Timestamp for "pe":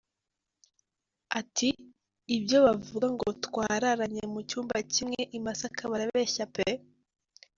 6.55-6.67